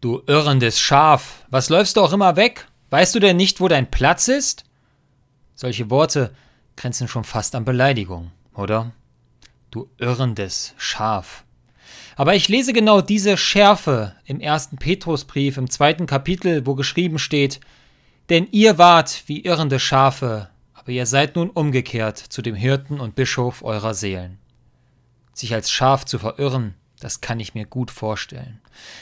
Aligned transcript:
Du 0.00 0.22
irrendes 0.28 0.78
Schaf, 0.78 1.44
was 1.50 1.70
läufst 1.70 1.96
du 1.96 2.02
auch 2.02 2.12
immer 2.12 2.36
weg? 2.36 2.68
Weißt 2.90 3.16
du 3.16 3.18
denn 3.18 3.36
nicht, 3.36 3.60
wo 3.60 3.66
dein 3.66 3.90
Platz 3.90 4.28
ist? 4.28 4.64
Solche 5.56 5.90
Worte 5.90 6.32
grenzen 6.76 7.08
schon 7.08 7.24
fast 7.24 7.56
an 7.56 7.64
Beleidigung, 7.64 8.30
oder? 8.54 8.92
Du 9.72 9.90
irrendes 9.98 10.72
Schaf. 10.76 11.42
Aber 12.14 12.36
ich 12.36 12.48
lese 12.48 12.72
genau 12.72 13.00
diese 13.00 13.36
Schärfe 13.36 14.14
im 14.24 14.38
ersten 14.38 14.76
Petrusbrief 14.76 15.56
im 15.56 15.68
zweiten 15.68 16.06
Kapitel, 16.06 16.64
wo 16.64 16.76
geschrieben 16.76 17.18
steht, 17.18 17.58
denn 18.28 18.46
ihr 18.52 18.78
wart 18.78 19.24
wie 19.26 19.40
irrende 19.40 19.80
Schafe, 19.80 20.48
aber 20.74 20.92
ihr 20.92 21.06
seid 21.06 21.34
nun 21.34 21.50
umgekehrt 21.50 22.18
zu 22.18 22.40
dem 22.40 22.54
Hirten 22.54 23.00
und 23.00 23.16
Bischof 23.16 23.64
eurer 23.64 23.94
Seelen. 23.94 24.38
Sich 25.32 25.52
als 25.54 25.72
Schaf 25.72 26.04
zu 26.04 26.20
verirren, 26.20 26.74
das 27.00 27.20
kann 27.20 27.40
ich 27.40 27.54
mir 27.54 27.64
gut 27.64 27.90
vorstellen. 27.90 28.60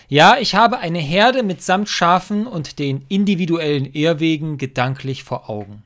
Ja, 0.08 0.36
ich 0.38 0.54
habe 0.54 0.78
eine 0.78 0.98
Herde 0.98 1.42
mitsamt 1.42 1.88
Schafen 1.88 2.46
und 2.46 2.78
den 2.78 3.04
individuellen 3.08 3.86
Irrwegen 3.92 4.58
gedanklich 4.58 5.24
vor 5.24 5.48
Augen. 5.48 5.82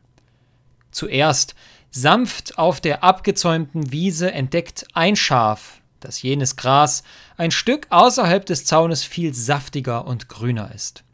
Zuerst, 0.91 1.55
sanft 1.91 2.59
auf 2.59 2.81
der 2.81 3.03
abgezäumten 3.03 3.93
Wiese 3.93 4.33
entdeckt 4.33 4.87
ein 4.95 5.17
Schaf, 5.17 5.81
dass 5.98 6.23
jenes 6.23 6.57
Gras 6.57 7.03
ein 7.37 7.51
Stück 7.51 7.87
außerhalb 7.91 8.47
des 8.47 8.65
Zaunes 8.65 9.05
viel 9.05 9.34
saftiger 9.34 10.06
und 10.06 10.29
grüner 10.29 10.73
ist. 10.75 11.05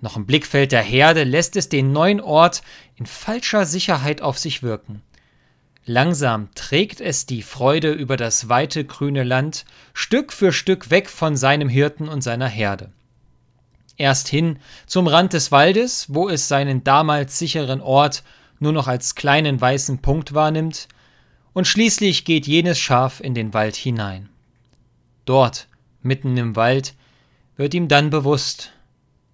Noch 0.00 0.16
im 0.16 0.26
Blickfeld 0.26 0.70
der 0.72 0.82
Herde 0.82 1.24
lässt 1.24 1.56
es 1.56 1.68
den 1.68 1.92
neuen 1.92 2.20
Ort 2.20 2.62
in 2.96 3.06
falscher 3.06 3.66
Sicherheit 3.66 4.22
auf 4.22 4.38
sich 4.38 4.62
wirken. 4.62 5.02
Langsam 5.90 6.50
trägt 6.54 7.00
es 7.00 7.24
die 7.24 7.40
Freude 7.40 7.92
über 7.92 8.18
das 8.18 8.50
weite 8.50 8.84
grüne 8.84 9.24
Land 9.24 9.64
Stück 9.94 10.34
für 10.34 10.52
Stück 10.52 10.90
weg 10.90 11.08
von 11.08 11.34
seinem 11.34 11.70
Hirten 11.70 12.10
und 12.10 12.20
seiner 12.20 12.46
Herde. 12.46 12.92
Erst 13.96 14.28
hin 14.28 14.58
zum 14.86 15.06
Rand 15.06 15.32
des 15.32 15.50
Waldes, 15.50 16.04
wo 16.10 16.28
es 16.28 16.46
seinen 16.46 16.84
damals 16.84 17.38
sicheren 17.38 17.80
Ort 17.80 18.22
nur 18.58 18.72
noch 18.72 18.86
als 18.86 19.14
kleinen 19.14 19.58
weißen 19.58 20.02
Punkt 20.02 20.34
wahrnimmt, 20.34 20.88
und 21.54 21.66
schließlich 21.66 22.26
geht 22.26 22.46
jenes 22.46 22.78
Schaf 22.78 23.20
in 23.20 23.32
den 23.32 23.54
Wald 23.54 23.74
hinein. 23.74 24.28
Dort, 25.24 25.68
mitten 26.02 26.36
im 26.36 26.54
Wald, 26.54 26.96
wird 27.56 27.72
ihm 27.72 27.88
dann 27.88 28.10
bewusst, 28.10 28.72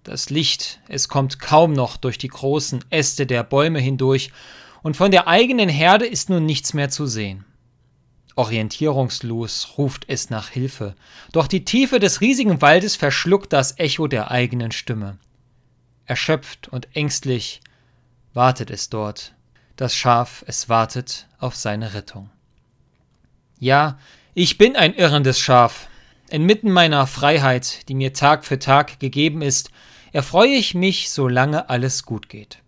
das 0.03 0.29
Licht, 0.29 0.79
es 0.87 1.09
kommt 1.09 1.39
kaum 1.39 1.73
noch 1.73 1.97
durch 1.97 2.17
die 2.17 2.29
großen 2.29 2.85
Äste 2.91 3.25
der 3.25 3.43
Bäume 3.43 3.79
hindurch 3.79 4.31
und 4.85 4.95
von 4.95 5.09
der 5.09 5.27
eigenen 5.27 5.67
Herde 5.67 6.05
ist 6.05 6.29
nun 6.29 6.45
nichts 6.45 6.75
mehr 6.75 6.91
zu 6.91 7.07
sehen. 7.07 7.43
Orientierungslos 8.35 9.79
ruft 9.79 10.05
es 10.07 10.29
nach 10.29 10.49
Hilfe, 10.49 10.93
doch 11.31 11.47
die 11.47 11.65
Tiefe 11.65 11.97
des 11.97 12.21
riesigen 12.21 12.61
Waldes 12.61 12.95
verschluckt 12.95 13.51
das 13.51 13.79
Echo 13.79 14.05
der 14.05 14.29
eigenen 14.29 14.71
Stimme. 14.71 15.17
Erschöpft 16.05 16.67
und 16.67 16.95
ängstlich 16.95 17.61
wartet 18.35 18.69
es 18.69 18.89
dort. 18.89 19.33
Das 19.75 19.95
Schaf, 19.95 20.43
es 20.45 20.69
wartet 20.69 21.25
auf 21.39 21.55
seine 21.55 21.95
Rettung. 21.95 22.29
Ja, 23.57 23.97
ich 24.35 24.59
bin 24.59 24.75
ein 24.75 24.93
irrendes 24.93 25.39
Schaf. 25.39 25.87
Inmitten 26.29 26.69
meiner 26.71 27.07
Freiheit, 27.07 27.89
die 27.89 27.95
mir 27.95 28.13
Tag 28.13 28.45
für 28.45 28.59
Tag 28.59 28.99
gegeben 28.99 29.41
ist, 29.41 29.71
erfreue 30.11 30.53
ich 30.53 30.75
mich, 30.75 31.09
solange 31.09 31.71
alles 31.71 32.03
gut 32.03 32.29
geht. 32.29 32.59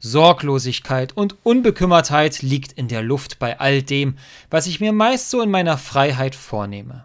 Sorglosigkeit 0.00 1.16
und 1.16 1.36
Unbekümmertheit 1.42 2.42
liegt 2.42 2.72
in 2.72 2.88
der 2.88 3.02
Luft 3.02 3.38
bei 3.38 3.58
all 3.58 3.82
dem, 3.82 4.16
was 4.50 4.66
ich 4.66 4.80
mir 4.80 4.92
meist 4.92 5.30
so 5.30 5.42
in 5.42 5.50
meiner 5.50 5.76
Freiheit 5.76 6.34
vornehme. 6.34 7.04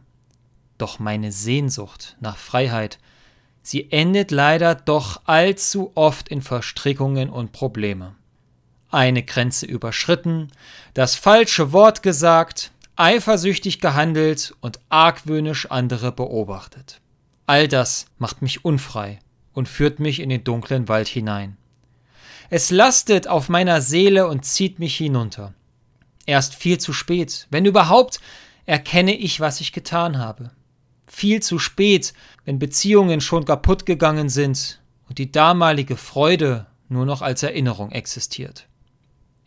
Doch 0.77 0.99
meine 0.99 1.31
Sehnsucht 1.31 2.17
nach 2.19 2.37
Freiheit, 2.37 2.99
sie 3.63 3.91
endet 3.91 4.31
leider 4.31 4.75
doch 4.75 5.21
allzu 5.25 5.91
oft 5.95 6.29
in 6.29 6.41
Verstrickungen 6.41 7.29
und 7.29 7.51
Probleme. 7.51 8.15
Eine 8.91 9.23
Grenze 9.23 9.65
überschritten, 9.65 10.51
das 10.93 11.15
falsche 11.15 11.71
Wort 11.71 12.03
gesagt, 12.03 12.71
eifersüchtig 12.95 13.79
gehandelt 13.79 14.53
und 14.61 14.79
argwöhnisch 14.89 15.71
andere 15.71 16.11
beobachtet. 16.11 17.01
All 17.47 17.67
das 17.67 18.05
macht 18.19 18.43
mich 18.43 18.63
unfrei 18.63 19.19
und 19.53 19.67
führt 19.67 19.99
mich 19.99 20.19
in 20.19 20.29
den 20.29 20.43
dunklen 20.43 20.87
Wald 20.87 21.07
hinein. 21.07 21.57
Es 22.55 22.69
lastet 22.69 23.27
auf 23.27 23.49
meiner 23.49 23.81
Seele 23.81 24.27
und 24.27 24.45
zieht 24.45 24.77
mich 24.77 24.95
hinunter. 24.95 25.55
Erst 26.27 26.53
viel 26.53 26.77
zu 26.77 26.93
spät, 26.93 27.47
wenn 27.49 27.65
überhaupt, 27.65 28.19
erkenne 28.67 29.15
ich, 29.15 29.39
was 29.39 29.59
ich 29.59 29.73
getan 29.73 30.19
habe. 30.19 30.51
Viel 31.07 31.41
zu 31.41 31.57
spät, 31.57 32.13
wenn 32.45 32.59
Beziehungen 32.59 33.21
schon 33.21 33.45
kaputt 33.45 33.87
gegangen 33.87 34.29
sind 34.29 34.83
und 35.09 35.17
die 35.17 35.31
damalige 35.31 35.97
Freude 35.97 36.67
nur 36.89 37.07
noch 37.07 37.23
als 37.23 37.41
Erinnerung 37.41 37.91
existiert. 37.91 38.67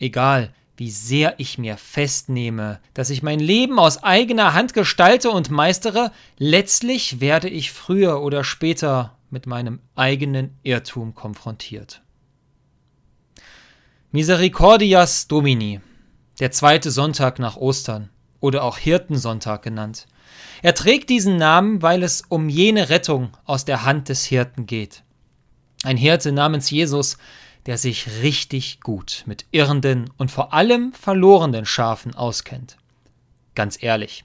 Egal, 0.01 0.53
wie 0.77 0.91
sehr 0.91 1.39
ich 1.39 1.59
mir 1.59 1.77
festnehme, 1.77 2.81
dass 2.93 3.11
ich 3.11 3.23
mein 3.23 3.39
Leben 3.39 3.79
aus 3.79 4.03
eigener 4.03 4.53
Hand 4.53 4.75
gestalte 4.75 5.31
und 5.31 5.49
meistere, 5.49 6.11
letztlich 6.39 7.21
werde 7.21 7.49
ich 7.49 7.71
früher 7.71 8.21
oder 8.21 8.43
später 8.43 9.17
mit 9.31 9.47
meinem 9.47 9.79
eigenen 9.95 10.59
Irrtum 10.65 11.15
konfrontiert. 11.15 12.03
Misericordias 14.13 15.27
Domini, 15.27 15.81
der 16.39 16.53
zweite 16.53 16.93
Sonntag 16.93 17.41
nach 17.41 17.57
Ostern 17.57 18.09
oder 18.39 18.63
auch 18.63 18.79
Hirtensonntag 18.79 19.63
genannt. 19.63 20.07
Er 20.63 20.77
trägt 20.77 21.11
diesen 21.11 21.37
Namen, 21.37 21.83
weil 21.83 22.05
es 22.05 22.23
um 22.29 22.49
jene 22.49 22.89
Rettung 22.89 23.37
aus 23.45 23.65
der 23.65 23.85
Hand 23.85 24.09
des 24.09 24.25
Hirten 24.25 24.67
geht. 24.67 25.03
Ein 25.83 25.97
Hirte 25.97 26.31
namens 26.31 26.71
Jesus, 26.71 27.19
der 27.67 27.79
sich 27.79 28.23
richtig 28.23 28.81
gut 28.81 29.25
mit 29.27 29.45
irrenden 29.51 30.09
und 30.19 30.31
vor 30.31 30.55
allem 30.55 30.93
verlorenen 30.93 31.67
Schafen 31.67 32.15
auskennt. 32.15 32.77
Ganz 33.57 33.83
ehrlich, 33.83 34.25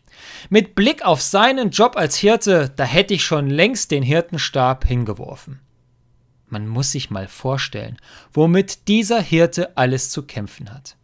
mit 0.50 0.76
Blick 0.76 1.04
auf 1.04 1.24
seinen 1.24 1.72
Job 1.72 1.98
als 1.98 2.18
Hirte, 2.18 2.72
da 2.76 2.84
hätte 2.84 3.16
ich 3.16 3.24
schon 3.24 3.50
längst 3.50 3.90
den 3.90 4.04
Hirtenstab 4.04 4.86
hingeworfen. 4.86 5.60
Man 6.52 6.68
muss 6.68 6.92
sich 6.92 7.10
mal 7.10 7.30
vorstellen, 7.30 7.98
womit 8.34 8.90
dieser 8.90 9.22
Hirte 9.22 9.78
alles 9.78 10.10
zu 10.10 10.24
kämpfen 10.24 10.74
hat. 10.74 10.98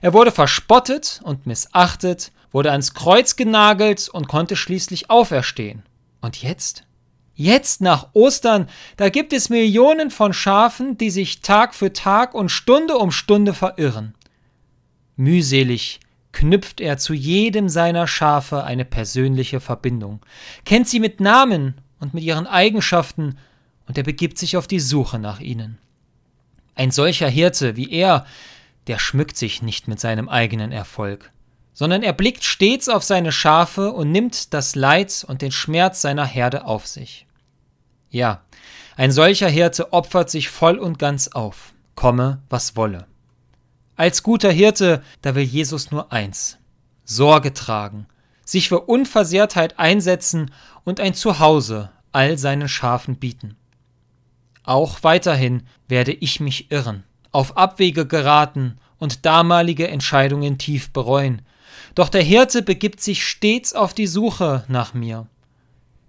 Er 0.00 0.12
wurde 0.12 0.32
verspottet 0.32 1.20
und 1.22 1.46
missachtet, 1.46 2.32
wurde 2.50 2.72
ans 2.72 2.92
Kreuz 2.92 3.36
genagelt 3.36 4.08
und 4.08 4.26
konnte 4.26 4.56
schließlich 4.56 5.08
auferstehen. 5.08 5.84
Und 6.20 6.42
jetzt? 6.42 6.84
Jetzt 7.34 7.80
nach 7.80 8.08
Ostern, 8.12 8.68
da 8.96 9.08
gibt 9.08 9.32
es 9.32 9.48
Millionen 9.48 10.10
von 10.10 10.32
Schafen, 10.32 10.98
die 10.98 11.10
sich 11.10 11.42
Tag 11.42 11.76
für 11.76 11.92
Tag 11.92 12.34
und 12.34 12.50
Stunde 12.50 12.98
um 12.98 13.12
Stunde 13.12 13.54
verirren. 13.54 14.14
Mühselig 15.14 16.00
knüpft 16.32 16.80
er 16.80 16.98
zu 16.98 17.14
jedem 17.14 17.68
seiner 17.68 18.08
Schafe 18.08 18.64
eine 18.64 18.84
persönliche 18.84 19.60
Verbindung, 19.60 20.20
kennt 20.64 20.88
sie 20.88 20.98
mit 20.98 21.20
Namen 21.20 21.74
und 22.00 22.14
mit 22.14 22.24
ihren 22.24 22.48
Eigenschaften 22.48 23.38
und 23.92 23.98
er 23.98 24.04
begibt 24.04 24.38
sich 24.38 24.56
auf 24.56 24.66
die 24.66 24.80
Suche 24.80 25.18
nach 25.18 25.38
ihnen. 25.38 25.76
Ein 26.74 26.90
solcher 26.90 27.28
Hirte 27.28 27.76
wie 27.76 27.92
er, 27.92 28.24
der 28.86 28.98
schmückt 28.98 29.36
sich 29.36 29.60
nicht 29.60 29.86
mit 29.86 30.00
seinem 30.00 30.30
eigenen 30.30 30.72
Erfolg, 30.72 31.30
sondern 31.74 32.02
er 32.02 32.14
blickt 32.14 32.42
stets 32.42 32.88
auf 32.88 33.02
seine 33.02 33.32
Schafe 33.32 33.92
und 33.92 34.10
nimmt 34.10 34.54
das 34.54 34.76
Leid 34.76 35.26
und 35.28 35.42
den 35.42 35.52
Schmerz 35.52 36.00
seiner 36.00 36.24
Herde 36.24 36.64
auf 36.64 36.86
sich. 36.86 37.26
Ja, 38.08 38.40
ein 38.96 39.12
solcher 39.12 39.50
Hirte 39.50 39.92
opfert 39.92 40.30
sich 40.30 40.48
voll 40.48 40.78
und 40.78 40.98
ganz 40.98 41.28
auf, 41.28 41.74
komme, 41.94 42.40
was 42.48 42.76
wolle. 42.76 43.06
Als 43.96 44.22
guter 44.22 44.50
Hirte, 44.50 45.02
da 45.20 45.34
will 45.34 45.44
Jesus 45.44 45.90
nur 45.90 46.10
eins 46.10 46.56
Sorge 47.04 47.52
tragen, 47.52 48.06
sich 48.42 48.70
für 48.70 48.80
Unversehrtheit 48.80 49.78
einsetzen 49.78 50.50
und 50.82 50.98
ein 50.98 51.12
Zuhause 51.12 51.90
all 52.10 52.38
seinen 52.38 52.70
Schafen 52.70 53.16
bieten. 53.16 53.58
Auch 54.64 55.02
weiterhin 55.02 55.64
werde 55.88 56.12
ich 56.12 56.40
mich 56.40 56.70
irren, 56.70 57.04
auf 57.30 57.56
Abwege 57.56 58.06
geraten 58.06 58.78
und 58.98 59.26
damalige 59.26 59.88
Entscheidungen 59.88 60.58
tief 60.58 60.92
bereuen. 60.92 61.42
Doch 61.94 62.08
der 62.08 62.22
Hirte 62.22 62.62
begibt 62.62 63.00
sich 63.00 63.24
stets 63.24 63.74
auf 63.74 63.94
die 63.94 64.06
Suche 64.06 64.64
nach 64.68 64.94
mir. 64.94 65.26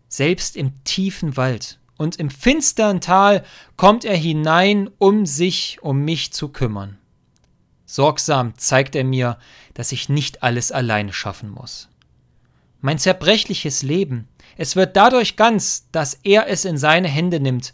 Selbst 0.08 0.56
im 0.56 0.84
tiefen 0.84 1.36
Wald 1.38 1.80
und 1.98 2.18
im 2.18 2.30
finstern 2.30 3.02
Tal 3.02 3.44
kommt 3.78 4.06
er 4.06 4.16
hinein, 4.16 4.90
um 5.00 5.26
sich 5.26 5.80
um 5.82 6.06
mich 6.06 6.34
zu 6.34 6.50
kümmern. 6.50 6.98
Sorgsam 7.86 8.58
zeigt 8.58 8.96
er 8.96 9.04
mir, 9.04 9.38
dass 9.74 9.92
ich 9.92 10.10
nicht 10.10 10.44
alles 10.44 10.72
alleine 10.72 11.14
schaffen 11.14 11.50
muss. 11.50 11.90
Mein 12.82 13.00
zerbrechliches 13.00 13.82
Leben, 13.82 14.28
es 14.58 14.76
wird 14.76 14.96
dadurch 14.96 15.36
ganz, 15.36 15.88
dass 15.92 16.20
er 16.24 16.48
es 16.48 16.66
in 16.66 16.78
seine 16.78 17.08
Hände 17.08 17.40
nimmt 17.40 17.74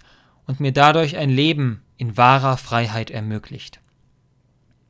und 0.50 0.60
mir 0.60 0.72
dadurch 0.72 1.16
ein 1.16 1.30
Leben 1.30 1.84
in 1.98 2.18
wahrer 2.18 2.58
Freiheit 2.58 3.12
ermöglicht. 3.12 3.80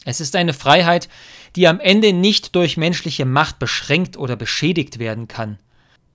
Es 0.05 0.21
ist 0.21 0.37
eine 0.37 0.53
Freiheit, 0.53 1.09
die 1.57 1.67
am 1.67 1.81
Ende 1.81 2.13
nicht 2.13 2.55
durch 2.55 2.77
menschliche 2.77 3.25
Macht 3.25 3.59
beschränkt 3.59 4.15
oder 4.15 4.37
beschädigt 4.37 4.99
werden 4.99 5.27
kann. 5.27 5.59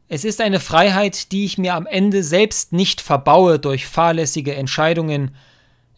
Es 0.08 0.25
ist 0.25 0.41
eine 0.41 0.61
Freiheit, 0.61 1.31
die 1.31 1.44
ich 1.44 1.58
mir 1.58 1.75
am 1.75 1.85
Ende 1.85 2.23
selbst 2.23 2.73
nicht 2.73 3.02
verbaue 3.02 3.58
durch 3.58 3.85
fahrlässige 3.85 4.55
Entscheidungen. 4.55 5.35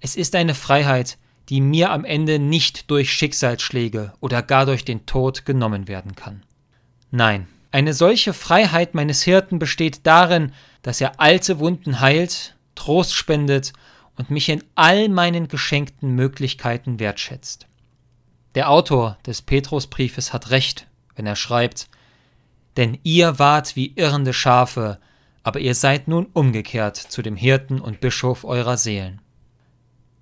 Es 0.00 0.16
ist 0.16 0.34
eine 0.34 0.56
Freiheit, 0.56 1.16
die 1.48 1.60
mir 1.60 1.92
am 1.92 2.04
Ende 2.04 2.40
nicht 2.40 2.90
durch 2.90 3.12
Schicksalsschläge 3.12 4.12
oder 4.18 4.42
gar 4.42 4.66
durch 4.66 4.84
den 4.84 5.06
Tod 5.06 5.44
genommen 5.44 5.86
werden 5.86 6.16
kann. 6.16 6.42
Nein, 7.12 7.46
eine 7.70 7.94
solche 7.94 8.32
Freiheit 8.32 8.96
meines 8.96 9.22
Hirten 9.22 9.60
besteht 9.60 10.00
darin, 10.02 10.52
dass 10.82 11.00
er 11.00 11.20
alte 11.20 11.60
Wunden 11.60 12.00
heilt, 12.00 12.55
Trost 12.76 13.14
spendet 13.14 13.72
und 14.16 14.30
mich 14.30 14.48
in 14.48 14.62
all 14.76 15.08
meinen 15.08 15.48
geschenkten 15.48 16.14
Möglichkeiten 16.14 17.00
wertschätzt. 17.00 17.66
Der 18.54 18.70
Autor 18.70 19.18
des 19.26 19.42
Petrusbriefes 19.42 20.32
hat 20.32 20.50
recht, 20.50 20.86
wenn 21.14 21.26
er 21.26 21.36
schreibt, 21.36 21.88
denn 22.76 22.98
ihr 23.02 23.38
wart 23.38 23.76
wie 23.76 23.92
irrende 23.96 24.32
Schafe, 24.32 24.98
aber 25.42 25.60
ihr 25.60 25.74
seid 25.74 26.08
nun 26.08 26.26
umgekehrt 26.32 26.96
zu 26.96 27.22
dem 27.22 27.36
Hirten 27.36 27.80
und 27.80 28.00
Bischof 28.00 28.44
eurer 28.44 28.76
Seelen. 28.76 29.20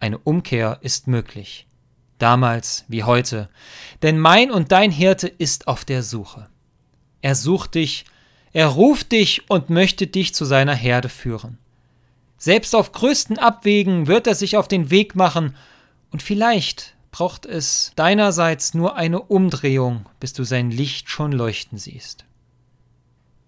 Eine 0.00 0.18
Umkehr 0.18 0.78
ist 0.82 1.06
möglich, 1.06 1.66
damals 2.18 2.84
wie 2.88 3.04
heute, 3.04 3.48
denn 4.02 4.18
mein 4.18 4.50
und 4.50 4.72
dein 4.72 4.90
Hirte 4.90 5.28
ist 5.28 5.68
auf 5.68 5.84
der 5.84 6.02
Suche. 6.02 6.48
Er 7.22 7.34
sucht 7.34 7.74
dich, 7.74 8.04
er 8.52 8.66
ruft 8.66 9.12
dich 9.12 9.48
und 9.48 9.70
möchte 9.70 10.06
dich 10.06 10.34
zu 10.34 10.44
seiner 10.44 10.74
Herde 10.74 11.08
führen. 11.08 11.58
Selbst 12.44 12.74
auf 12.74 12.92
größten 12.92 13.38
Abwegen 13.38 14.06
wird 14.06 14.26
er 14.26 14.34
sich 14.34 14.58
auf 14.58 14.68
den 14.68 14.90
Weg 14.90 15.14
machen, 15.14 15.56
und 16.10 16.22
vielleicht 16.22 16.94
braucht 17.10 17.46
es 17.46 17.92
deinerseits 17.96 18.74
nur 18.74 18.96
eine 18.96 19.22
Umdrehung, 19.22 20.04
bis 20.20 20.34
du 20.34 20.44
sein 20.44 20.70
Licht 20.70 21.08
schon 21.08 21.32
leuchten 21.32 21.78
siehst. 21.78 22.26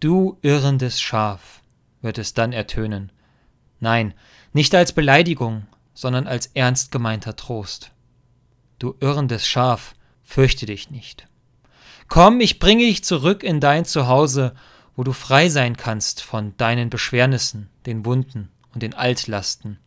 Du 0.01 0.39
irrendes 0.41 1.03
Schaf, 1.03 1.61
wird 2.01 2.17
es 2.17 2.33
dann 2.33 2.55
ertönen. 2.55 3.13
Nein, 3.81 4.15
nicht 4.55 4.75
als 4.75 4.95
Beleidigung, 4.95 5.67
sondern 5.93 6.27
als 6.27 6.47
ernst 6.55 6.91
gemeinter 6.91 7.37
Trost. 7.37 7.91
Du 8.79 8.95
irrendes 9.01 9.47
Schaf, 9.47 9.95
fürchte 10.25 10.65
dich 10.65 10.91
nicht. 10.91 11.27
Komm, 12.09 12.41
ich 12.41 12.59
bringe 12.59 12.85
dich 12.85 13.05
zurück 13.05 13.43
in 13.43 13.61
dein 13.61 13.85
Zuhause, 13.85 14.55
wo 14.95 15.05
du 15.05 15.13
frei 15.13 15.51
sein 15.51 15.77
kannst 15.77 16.23
von 16.23 16.57
deinen 16.57 16.89
Beschwernissen, 16.89 17.69
den 17.85 18.07
Wunden 18.07 18.49
und 18.77 18.83
den 18.83 18.93
Altlasten. 18.93 19.79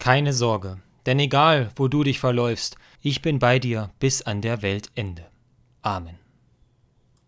Keine 0.00 0.32
Sorge, 0.32 0.78
denn 1.06 1.20
egal, 1.20 1.70
wo 1.76 1.86
du 1.86 2.02
dich 2.02 2.18
verläufst, 2.18 2.76
ich 3.00 3.22
bin 3.22 3.38
bei 3.38 3.60
dir 3.60 3.90
bis 4.00 4.20
an 4.20 4.42
der 4.42 4.62
Weltende. 4.62 5.24
Amen. 5.82 6.25